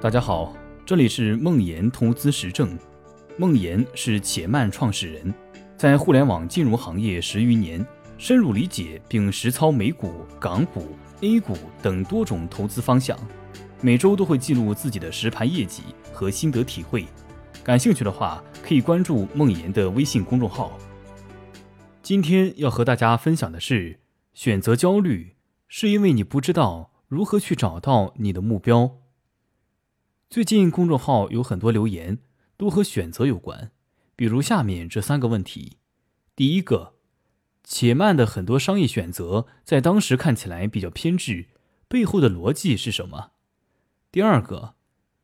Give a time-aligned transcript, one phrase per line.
[0.00, 0.54] 大家好，
[0.86, 2.78] 这里是梦岩投资实证。
[3.36, 5.34] 梦岩是且慢创始人，
[5.76, 7.84] 在互联网金融行业十余年，
[8.16, 13.18] 深入理解并实操美股、港股、A 股等多种投资方向。
[13.80, 17.04] 每周都会记录自己的实盘业绩和心得体会。
[17.64, 20.78] 感兴趣的话，可以关注梦岩的微信公众号。
[22.04, 23.98] 今天要和大家分享的是：
[24.32, 25.34] 选择焦虑，
[25.66, 28.92] 是因为你不知道如何去找到你的目标。
[30.30, 32.18] 最近公众号有很多留言，
[32.58, 33.70] 都和选择有关，
[34.14, 35.78] 比如下面这三个问题：
[36.36, 36.96] 第一个，
[37.64, 41.46] 且慢的很多商业选择在当时看起来比较偏执，
[41.88, 43.30] 背后的逻辑是什么？
[44.12, 44.74] 第二个，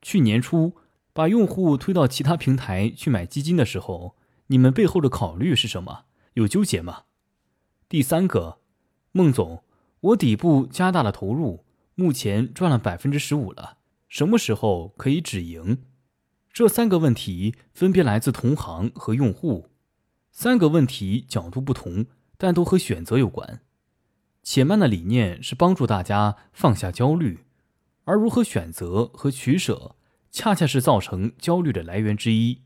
[0.01, 0.77] 去年初
[1.13, 4.17] 把用户推到其他平台去买基金的时候，
[4.47, 6.07] 你们背后的考虑是什么？
[6.33, 7.03] 有纠结吗？
[7.91, 8.61] 第三个，
[9.13, 9.65] 孟总，
[10.01, 13.77] 我底部加大了投入，目前赚了百分之十五了。
[14.15, 15.83] 什么时候可以止盈？
[16.53, 19.71] 这三个问题分别来自同行和用户。
[20.31, 23.63] 三个问题角度不同，但都和选择有关。
[24.45, 27.41] 且慢的理念是帮助大家放下焦虑，
[28.05, 29.97] 而如何选择和取舍，
[30.31, 32.63] 恰恰是造成焦虑的来源之一。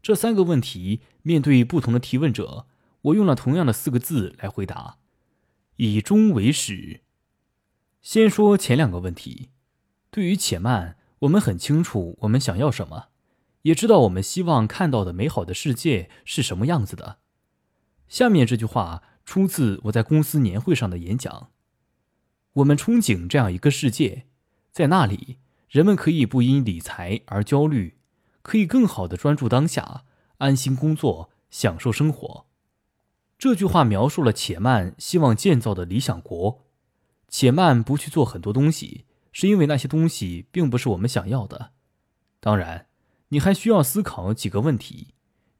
[0.00, 2.68] 这三个问题面对不同的提问者，
[3.00, 4.98] 我用了同样的四个字来回答：
[5.78, 7.00] 以终为始。
[8.00, 9.48] 先说前两个问题。
[10.10, 13.08] 对于且慢，我们很清楚我们想要什么，
[13.62, 17.18] 也知道我们希望看到的美好的世界是什么样子的。
[18.08, 21.50] 下面这句话出自我在公司年会上的演讲：
[22.54, 24.26] 我们憧憬这样一个世界，
[24.70, 27.98] 在那里人们可以不因理财而焦虑，
[28.42, 30.04] 可以更好的专注当下，
[30.38, 32.46] 安心工作，享受生活。
[33.36, 36.62] 这句话描述了且慢希望建造的理想国。
[37.28, 39.05] 且慢不去做很多东西。
[39.38, 41.72] 是因为那些东西并不是我们想要的。
[42.40, 42.86] 当然，
[43.28, 45.08] 你还需要思考几个问题：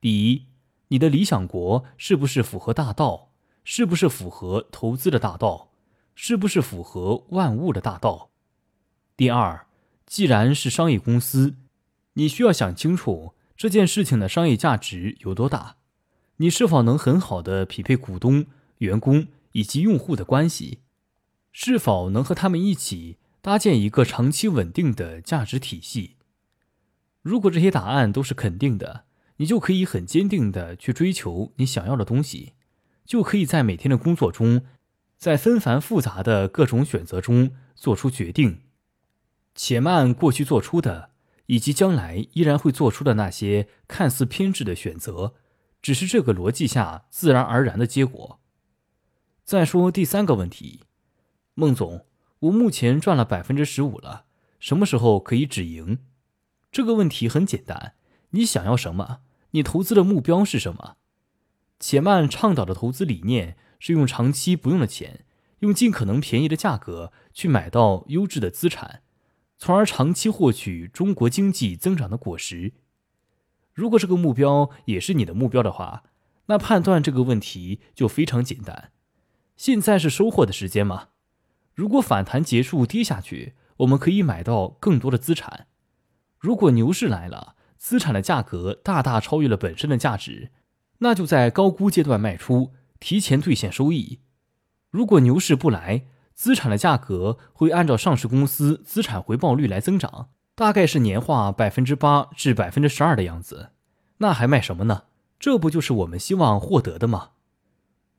[0.00, 0.47] 第一，
[0.88, 3.32] 你的理想国是不是符合大道？
[3.65, 5.72] 是不是符合投资的大道？
[6.15, 8.31] 是不是符合万物的大道？
[9.15, 9.66] 第二，
[10.06, 11.56] 既然是商业公司，
[12.15, 15.76] 你需要想清楚这件事情的商业价值有多大，
[16.38, 18.47] 你是否能很好的匹配股东、
[18.78, 20.78] 员工以及用户的关系，
[21.53, 23.19] 是否能和他们一起。
[23.47, 26.17] 搭建一个长期稳定的价值体系。
[27.23, 29.05] 如果这些答案都是肯定的，
[29.37, 32.55] 你就可以很坚定的去追求你想要的东西，
[33.05, 34.67] 就可以在每天的工作中，
[35.17, 38.62] 在纷繁复杂的各种选择中做出决定。
[39.55, 41.11] 且慢过去做出的，
[41.47, 45.34] 以及将来依然会做出的那些看似偏执的选择，
[45.81, 48.41] 只是这个逻辑下自然而然的结果。
[49.45, 50.81] 再说第三个问题，
[51.55, 52.07] 孟总。
[52.47, 54.27] 我目前赚了百分之十五了，
[54.59, 55.99] 什么时候可以止盈？
[56.71, 57.95] 这个问题很简单，
[58.31, 59.21] 你想要什么？
[59.53, 60.97] 你投资的目标是什么？
[61.81, 65.25] 且慢倡导的投资理念是用长期不用的钱，
[65.61, 69.03] 用尽可能便宜的价格去买到优质的资产，
[69.59, 72.75] 从而长期获取中国经济增长的果实。
[73.73, 76.05] 如果这个目标也是你的目标的话，
[76.47, 78.93] 那判断这个问题就非常简单。
[79.57, 81.09] 现在是收获的时间吗？
[81.76, 85.66] 如果反弹结束跌下去，我们可以买到更多的资产。
[86.38, 90.50] 如果牛市来了，资产的价格大大超越了本身的价值，
[91.00, 94.20] 那就在高估阶段卖出，提前兑现收益。
[94.91, 103.72] 如果牛市不来，资产的价格会按照上市公司资产回报率来增长，大概是年化百分之八至百分之十二的样子。
[104.19, 105.04] 那还卖什么呢？
[105.38, 107.32] 这不就是我们希望获得的吗？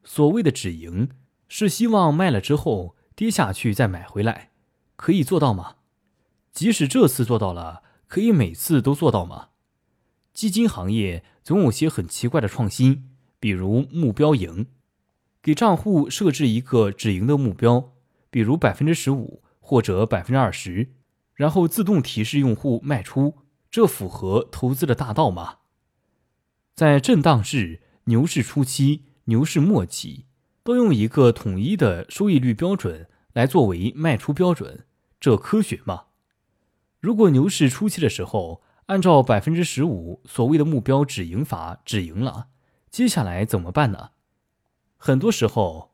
[0.03, 1.09] 所谓的止盈，
[1.47, 2.95] 是希望卖了之后。
[3.17, 4.51] 跌下去再买回来，
[4.95, 5.77] 可以做到吗？
[6.53, 9.47] 即使这次做到了，可以每次都做到吗？
[10.35, 14.67] 基金行业总有些很奇怪的创新，比如目标盈，
[15.41, 17.93] 给账户设置一个止盈的目标，
[18.29, 20.91] 比如百分之十五或者百分之二十，
[21.33, 23.39] 然后自动提示用户卖出，
[23.71, 25.57] 这符合投资的大道吗？
[26.75, 30.26] 在震荡市、牛市初期、牛市末期。
[30.67, 34.85] 都用一个统一的收益率标准来作为卖出标准，
[35.17, 36.07] 这科学吗？
[36.99, 42.47] 如果牛市初期的时候按照百分之十五所谓的目标止盈法止盈了，
[42.91, 44.09] 接下来怎么办呢？
[44.97, 45.93] 很多时候，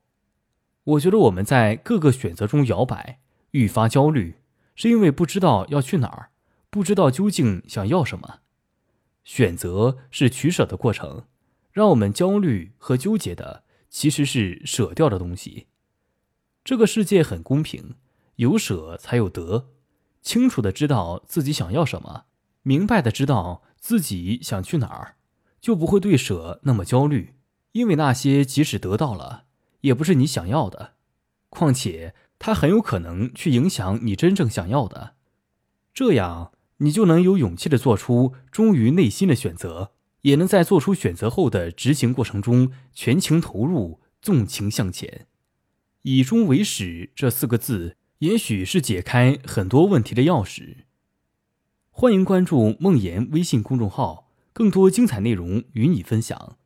[0.85, 3.19] 我觉得我们在各个选择中摇摆，
[3.51, 4.37] 愈发焦虑，
[4.73, 6.31] 是因为不知道要去哪儿，
[6.71, 8.39] 不知道究竟想要什么。
[9.23, 11.27] 选择是取舍的过程，
[11.71, 13.62] 让我们焦虑和纠结的。
[13.93, 15.67] 其实是舍掉的东西。
[16.63, 17.93] 这个世界很公平，
[18.37, 19.69] 有舍才有得。
[20.23, 22.25] 清楚的知道自己想要什么，
[22.63, 25.17] 明白的知道自己想去哪儿，
[25.61, 27.35] 就不会对舍那么焦虑，
[27.73, 29.43] 因为那些即使得到了，
[29.81, 30.95] 也不是你想要的。
[31.49, 35.13] 况且，它很有可能去影响你真正想要的，
[35.93, 39.91] 这样你就能有勇气的做出忠于内心的选择，
[40.23, 45.27] 也能在做出选择后的执行过程中全情投入，纵情向前。
[46.01, 50.83] 以终为始这四个字，也许是解开很多问题的钥匙。
[51.91, 56.57] 欢迎关注梦妍微信公众号，更多精彩内容与你分享。